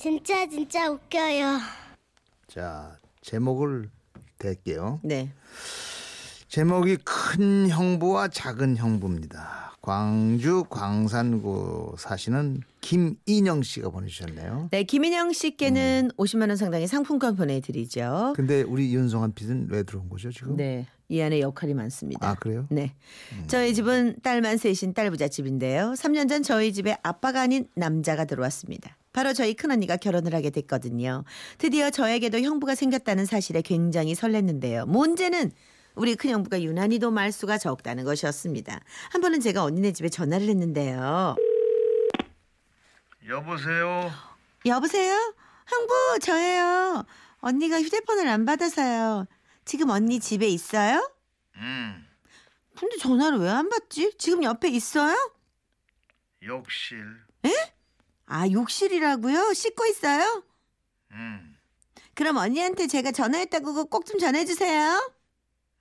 [0.00, 1.58] 진짜 진짜 웃겨요.
[2.46, 3.90] 자, 제목을
[4.38, 4.98] 댈게요.
[5.02, 5.30] 네.
[6.48, 9.74] 제목이 큰 형부와 작은 형부입니다.
[9.82, 14.68] 광주 광산구 사시는 김인영 씨가 보내주셨네요.
[14.70, 18.32] 네, 김인영 씨께는 50만 원 상당의 상품권 보내드리죠.
[18.36, 20.56] 근데 우리 윤성한 핏은 왜 들어온 거죠 지금?
[20.56, 22.26] 네, 이 안에 역할이 많습니다.
[22.26, 22.66] 아 그래요?
[22.70, 22.94] 네.
[23.48, 25.92] 저희 집은 딸만 셋인 딸부잣집인데요.
[25.92, 28.96] 3년 전 저희 집에 아빠가 아닌 남자가 들어왔습니다.
[29.20, 31.24] 바로 저희 큰언니가 결혼을 하게 됐거든요.
[31.58, 34.86] 드디어 저에게도 형부가 생겼다는 사실에 굉장히 설렜는데요.
[34.88, 35.52] 문제는
[35.94, 38.80] 우리 큰형부가 유난히도 말수가 적다는 것이었습니다.
[39.10, 41.36] 한 번은 제가 언니네 집에 전화를 했는데요.
[43.28, 44.10] 여보세요.
[44.64, 45.34] 여보세요?
[45.66, 47.04] 형부 저예요.
[47.40, 49.26] 언니가 휴대폰을 안 받아서요.
[49.66, 51.06] 지금 언니 집에 있어요?
[51.56, 52.06] 음,
[52.74, 54.14] 근데 전화를 왜 안 받지?
[54.16, 55.14] 지금 옆에 있어요?
[56.42, 57.04] 욕실.
[58.30, 59.52] 아, 욕실이라고요?
[59.52, 60.44] 씻고 있어요?
[61.12, 61.56] 음,
[62.14, 65.12] 그럼 언니한테 제가 전화했다고 꼭 좀 전해주세요.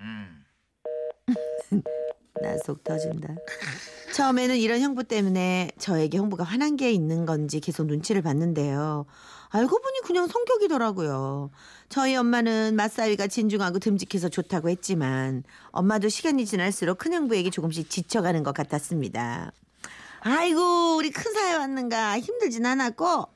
[0.00, 0.44] 음.
[2.42, 3.34] 나속 터진다.
[4.12, 9.06] 처음에는 이런 형부 때문에 저에게 형부가 화난 게 있는 건지 계속 눈치를 봤는데요.
[9.48, 11.50] 알고 보니 그냥 성격이더라고요.
[11.88, 18.52] 저희 엄마는 맞사위가 진중하고 듬직해서 좋다고 했지만 엄마도 시간이 지날수록 큰 형부에게 조금씩 지쳐가는 것
[18.52, 19.52] 같았습니다.
[20.26, 23.28] 아이고 우리 큰 사위 왔는가 힘들진 않았고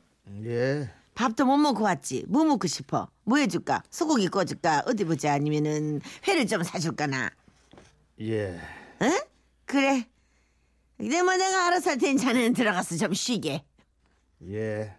[0.44, 0.90] 예.
[1.14, 2.24] 밥도 못 먹고 왔지.
[2.28, 3.08] 뭐 먹고 싶어?
[3.24, 3.82] 뭐 해줄까?
[3.90, 4.84] 소고기 구워줄까?
[4.86, 5.32] 어디 보자.
[5.32, 7.30] 아니면은 회를 좀 사줄까나.
[8.20, 8.58] 예.
[9.02, 9.20] 응?
[9.66, 10.06] 그래.
[10.96, 13.64] 근데 뭐 내가 알아서 할 테니 자네는 들어가서 좀 쉬게.
[14.48, 14.94] 예.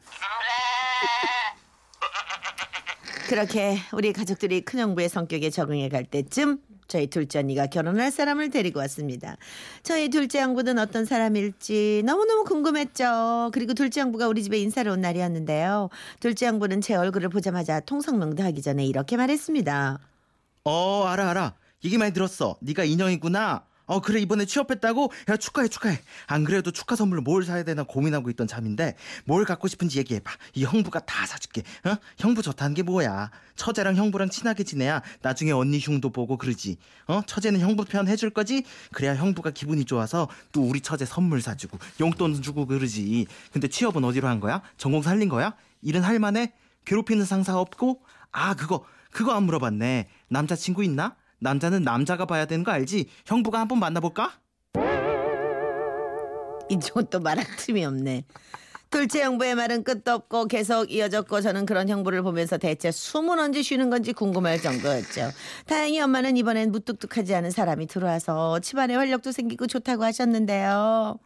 [3.30, 9.38] 그렇게 우리 가족들이 큰형부의 성격에 적응해 갈 때쯤 저희 둘째 언니가 결혼할 사람을 데리고 왔습니다.
[9.84, 13.52] 저희 둘째 형부는 어떤 사람일지 너무너무 궁금했죠.
[13.54, 15.90] 그리고 둘째 형부가 우리 집에 인사를 온 날이었는데요.
[16.20, 20.00] 둘째 형부는 제 얼굴을 보자마자 통성명도 하기 전에 이렇게 말했습니다.
[20.66, 21.54] 어 알아 알아
[21.86, 25.12] 얘기 많이 들었어 네가 인형이구나 어 그래 이번에 취업했다고?
[25.30, 26.00] 야 축하해 축하해.
[26.28, 28.96] 안 그래도 축하 선물로 뭘 사야 되나 고민하고 있던 참인데
[29.26, 30.32] 뭘 갖고 싶은지 얘기해봐.
[30.54, 31.64] 이 형부가 다 사줄게.
[31.86, 31.96] 어?
[32.20, 33.32] 형부 좋다는 게 뭐야?
[33.56, 36.78] 처제랑 형부랑 친하게 지내야 나중에 언니 흉도 보고 그러지.
[37.08, 37.22] 어?
[37.26, 38.64] 처제는 형부 편 해줄 거지?
[38.94, 43.26] 그래야 형부가 기분이 좋아서 또 우리 처제 선물 사주고 용돈 주고 그러지.
[43.52, 44.62] 근데 취업은 어디로 한 거야?
[44.78, 45.56] 전공 살린 거야?
[45.82, 46.54] 일은 할 만해?
[46.86, 48.04] 괴롭히는 상사 없고?
[48.32, 50.10] 아 그거 그거 안 물어봤네.
[50.28, 51.16] 남자친구 있나?
[51.40, 53.08] 남자는 남자가 봐야 되는 거 알지?
[53.26, 54.34] 형부가 한번 만나볼까?
[56.70, 58.24] 이쪽은 또 말할 틈이 없네.
[58.92, 63.92] 둘째 형부의 말은 끝도 없고 계속 이어졌고 저는 그런 형부를 보면서 대체 숨은 언제 쉬는
[63.92, 65.30] 건지 궁금할 정도였죠.
[65.68, 71.20] 다행히 엄마는 이번엔 무뚝뚝하지 않은 사람이 들어와서 집안에 활력도 생기고 좋다고 하셨는데요.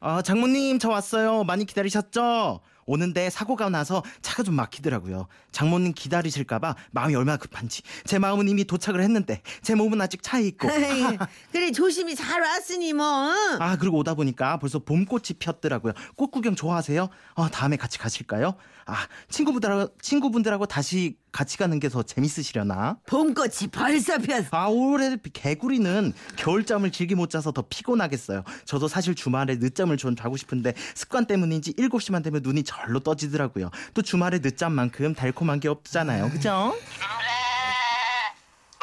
[0.00, 2.60] 아 장모님 저 왔어요 많이 기다리셨죠?
[2.86, 9.02] 오는데 사고가 나서 차가 좀 막히더라고요 장모님 기다리실까봐 마음이 얼마나 급한지 제 마음은 이미 도착을
[9.02, 11.18] 했는데 제 몸은 아직 차에 있고 에이,
[11.52, 13.04] 그래 조심히 잘 왔으니 뭐.
[13.30, 13.58] 응?
[13.60, 17.08] 아 그리고 오다 보니까 벌써 봄꽃이 폈더라고요 꽃 구경 좋아하세요?
[17.34, 18.54] 아 다음에 같이 가실까요?
[18.86, 22.98] 아 친구분들하고 친구분들하고 다시 같이 가는 게 더 재밌으시려나?
[23.06, 24.46] 봄꽃이 벌써 폈어.
[24.52, 28.42] 아 올해 개구리는 겨울잠을 길게 못 자서 더 피곤하겠어요.
[28.64, 33.70] 저도 사실 주말에 늦잠을 좀 자고 싶은데 습관 때문인지 7시만 되면 눈이 절로 떠지더라고요.
[33.94, 36.30] 또 주말에 늦잠만큼 달콤한 게 없잖아요.
[36.30, 36.74] 그죠?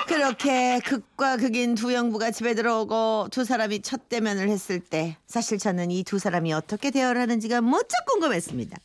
[0.07, 5.91] 그렇게 극과 극인 두 형부가 집에 들어오고 두 사람이 첫 대면을 했을 때 사실 저는
[5.91, 8.77] 이 두 사람이 어떻게 대화를 하는지가 무척 궁금했습니다.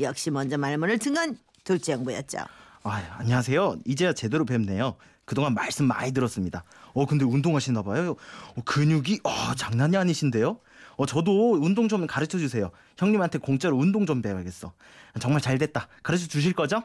[0.00, 2.38] 역시 먼저 말문을 튼건 둘째 형부였죠.
[2.82, 3.76] 아, 안녕하세요.
[3.84, 4.96] 이제야 제대로 뵙네요.
[5.24, 6.64] 그동안 말씀 많이 들었습니다.
[6.94, 8.16] 어 근데 운동하시나 봐요.
[8.56, 10.58] 어, 근육이 어 장난이 아니신데요.
[10.96, 12.70] 어 저도 운동 좀 가르쳐 주세요.
[12.98, 14.72] 형님한테 공짜로 운동 좀 배워야겠어.
[15.20, 15.88] 정말 잘 됐다.
[16.02, 16.82] 가르쳐 주실 거죠?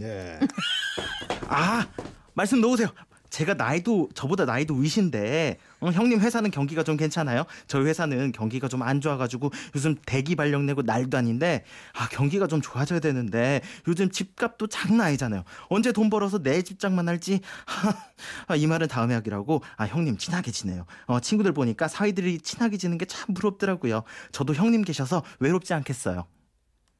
[0.00, 0.38] 예.
[1.48, 1.86] 아
[2.34, 2.88] 말씀 놓으세요.
[3.30, 7.44] 제가 나이도 저보다 나이도 위신데 어, 형님 회사는 경기가 좀 괜찮아요?
[7.66, 11.64] 저희 회사는 경기가 좀 안 좋아가지고 요즘 대기 발령 내고 날도 아닌데
[11.94, 15.42] 아 경기가 좀 좋아져야 되는데 요즘 집값도 장난 아니잖아요.
[15.68, 17.40] 언제 돈 벌어서 내 집장만 할지
[18.46, 20.86] 아, 이 말은 다음에 하기라고 아 형님 친하게 지내요.
[21.06, 24.02] 어, 친구들 보니까 사이들이 친하게 지는 게 참 부럽더라고요.
[24.32, 26.26] 저도 형님 계셔서 외롭지 않겠어요.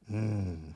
[0.09, 0.73] 음.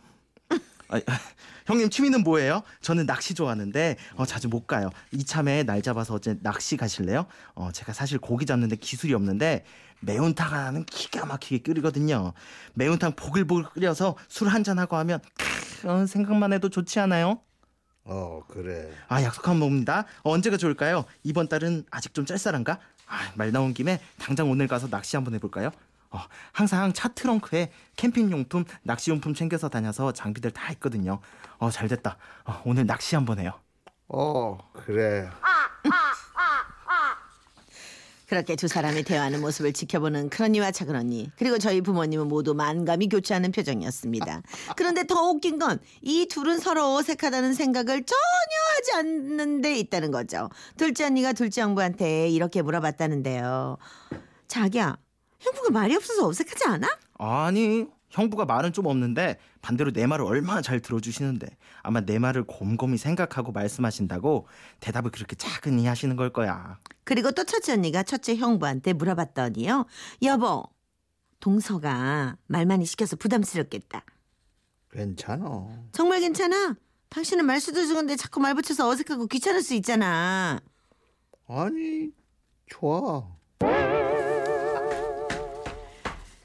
[0.93, 1.01] 아,
[1.65, 2.61] 형님 취미는 뭐예요?
[2.81, 4.89] 저는 낚시 좋아하는데 어, 자주 못 가요.
[5.11, 7.25] 이참에 날 잡아서 어제 낚시 가실래요?
[7.55, 9.65] 어, 제가 사실 고기 잡는데 기술이 없는데
[10.01, 12.33] 매운탕 하나는 기가 막히게 끓이거든요.
[12.73, 17.39] 매운탕 보글보글 끓여서 술 한잔 하고 하면 크, 어, 생각만 해도 좋지 않아요?
[18.05, 18.91] 어 그래.
[19.07, 20.05] 아 약속한 봅니다.
[20.23, 21.05] 어, 언제가 좋을까요?
[21.23, 22.79] 이번 달은 아직 좀 짤쌀한가?
[23.07, 25.71] 아, 말 나온 김에 당장 오늘 가서 낚시 한번 해볼까요?
[26.13, 26.19] 어,
[26.51, 31.19] 항상 차 트렁크에 캠핑 용품, 낚시 용품 챙겨서 다녀서 장비들 다 있거든요.
[31.57, 32.17] 어, 잘 됐다.
[32.45, 33.51] 어, 오늘 낚시 한번 해요.
[34.07, 35.27] 어, 그래.
[38.27, 44.41] 그렇게 두 사람이 대화하는 모습을 지켜보는 큰언니와 작은언니 그리고 저희 부모님은 모두 만감이 교차하는 표정이었습니다.
[44.75, 48.15] 그런데 더 웃긴 건 이 둘은 서로 어색하다는 생각을 전혀
[48.75, 50.49] 하지 않는 데 있다는 거죠.
[50.77, 53.77] 둘째 언니가 둘째 형부한테 이렇게 물어봤다는데요.
[54.47, 54.97] 자기야
[55.43, 56.87] 형부가 말이 없어서 어색하지 않아?
[57.19, 61.47] 아니, 형부가 말은 좀 없는데 반대로 내 말을 얼마나 잘 들어주시는데
[61.81, 64.47] 아마 내 말을 곰곰이 생각하고 말씀하신다고
[64.79, 66.79] 대답을 그렇게 차근히 하시는 걸 거야.
[67.03, 69.85] 그리고 또 첫째 언니가 첫째 형부한테 물어봤더니요.
[70.21, 70.63] 여보
[71.39, 74.03] 동서가 말 많이 시켜서 부담스럽겠다.
[74.91, 75.67] 괜찮아.
[75.91, 76.75] 정말 괜찮아?
[77.09, 80.61] 당신은 말수도 적은데 자꾸 말 붙여서 어색하고 귀찮을 수 있잖아.
[81.47, 82.09] 아니,
[82.67, 83.27] 좋아.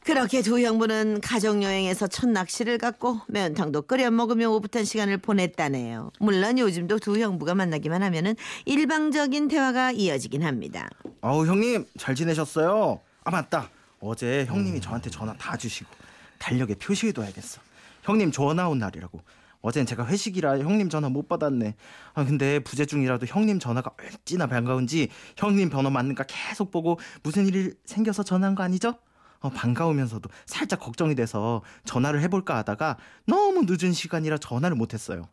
[0.08, 6.12] 그렇게 두 형부는 가족여행에서 첫 낚시를 갔고 매운탕도 끓여 먹으며 오붓한 시간을 보냈다네요.
[6.18, 8.34] 물론 요즘도 두 형부가 만나기만 하면은
[8.64, 10.88] 일방적인 대화가 이어지긴 합니다.
[11.20, 13.00] 아우 형님 잘 지내셨어요?
[13.22, 13.68] 아 맞다
[14.00, 15.90] 어제 형님이 저한테 전화 다 주시고
[16.38, 17.60] 달력에 표시해둬야겠어
[18.04, 19.20] 형님 전화 온 날이라고
[19.60, 21.74] 어젠 제가 회식이라 형님 전화 못 받았네
[22.14, 27.74] 아 근데 부재 중이라도 형님 전화가 얼찌나 반가운지 형님 번호 맞는가 계속 보고 무슨 일이
[27.84, 28.94] 생겨서 전화한 거 아니죠?
[29.40, 32.96] 어, 반가우면서도 살짝 걱정이 돼서 전화를 해볼까 하다가
[33.26, 35.28] 너무 늦은 시간이라 전화를 못했어요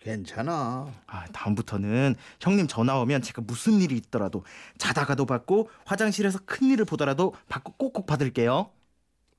[0.00, 0.92] 괜찮아.
[1.06, 4.44] 아, 다음부터는 형님 전화 오면 제가 무슨 일이 있더라도
[4.78, 8.70] 자다가도 받고 화장실에서 큰 일을 보더라도 받고 꼭꼭 받을게요.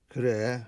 [0.09, 0.65] 그래.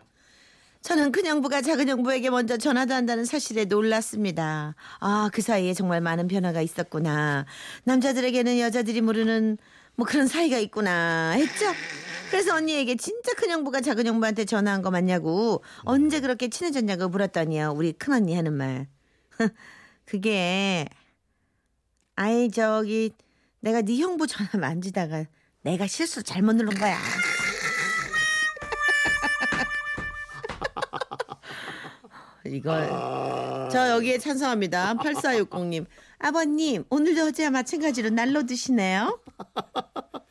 [0.82, 4.76] 저는 큰 형부가 작은 형부에게 먼저 전화도 한다는 사실에 놀랐습니다.
[5.00, 7.46] 아, 그 사이에 정말 많은 변화가 있었구나.
[7.84, 9.58] 남자들에게는 여자들이 모르는
[9.96, 11.66] 뭐 그런 사이가 있구나 했죠.
[12.32, 17.74] 그래서 언니에게 진짜 큰 형부가 작은 형부한테 전화한 거 맞냐고 언제 그렇게 친해졌냐고 물었더니요.
[17.76, 18.88] 우리 큰 언니 하는 말.
[20.06, 20.88] 그게
[22.16, 23.12] 아이 저기
[23.60, 25.26] 내가 네 형부 전화 만지다가
[25.62, 26.98] 내가 실수 잘못 누른 거야.
[32.46, 32.88] 이걸
[33.72, 34.94] 저 여기에 찬성합니다.
[34.96, 35.86] 8460님.
[36.18, 39.20] 아버님, 오늘도 어제와 마찬가지로 날로 드시네요.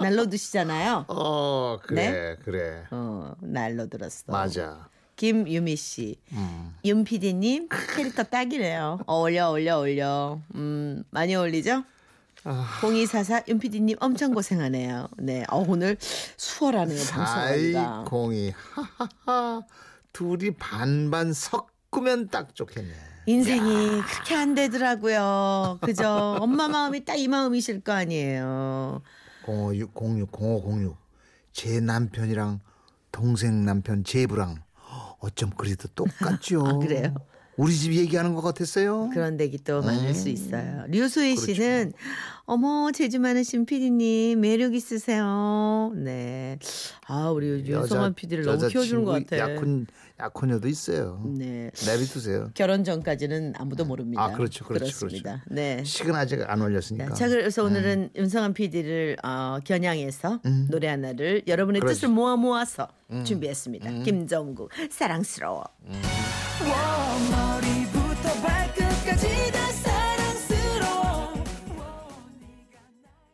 [0.02, 1.04] 날로 드시잖아요.
[1.08, 2.84] 어, 그래, 그래.
[2.90, 4.24] 어, 날로 들었어.
[4.32, 4.88] 맞아.
[5.16, 6.16] 김유미 씨.
[6.32, 6.74] 음.
[6.84, 9.00] 윤 PD님, 캐릭터 딱이래요.
[9.06, 10.40] 어울려, 어울려, 어울려.
[10.54, 11.84] 음, 많이 어울리죠?
[12.44, 12.80] 아.
[12.82, 15.08] 0244 윤 PD님 엄청 고생하네요.
[15.18, 15.44] 네.
[15.50, 15.98] 어, 오늘
[16.38, 18.04] 수월하네요, 방송하기가.
[18.08, 18.54] 공이.
[18.72, 19.60] 하하하.
[20.14, 22.90] 둘이 반반 섞으면 딱 좋겠네.
[23.26, 25.78] 인생이 그렇게 안 되더라고요.
[25.82, 26.08] 그죠?
[26.40, 29.02] 엄마 마음이 딱 이 마음이실 거 아니에요.
[29.46, 30.96] 0506, 06, 0506.
[31.52, 32.60] 제 남편이랑
[33.12, 34.62] 동생 남편 제부랑
[35.18, 36.62] 어쩜 그리도 똑같죠.
[36.66, 37.14] 아, 그래요?
[37.56, 39.10] 우리 집 얘기하는 것 같았어요.
[39.12, 40.84] 그런 덱이 또 많을 수 있어요.
[40.88, 41.54] 류소희 그렇죠.
[41.54, 41.92] 씨는
[42.44, 45.92] 어머 제주 많으신 PD님 매력 있으세요.
[45.94, 46.58] 네.
[47.06, 49.38] 아 우리 윤성환 PD를 너무 키워주는 것 같아.
[49.38, 49.86] 약혼
[50.20, 51.22] 약혼녀도 있어요.
[51.36, 51.70] 네.
[51.86, 52.50] 내비두세요.
[52.54, 54.22] 결혼 전까지는 아무도 모릅니다.
[54.22, 55.42] 아, 그렇죠, 그렇죠, 그렇습니다.
[55.48, 55.82] 네.
[55.84, 57.14] 식은 아직 안 올렸으니까.
[57.14, 60.40] 자, 그래서 오늘은 윤성환 PD를 어, 겨냥해서
[60.70, 61.86] 노래 하나를 여러분의 음.
[61.86, 61.88] 음.
[61.88, 62.88] 뜻을 모아 모아서
[63.24, 64.02] 준비했습니다.
[64.02, 65.64] 김정국 사랑스러워.
[67.30, 67.59] 머리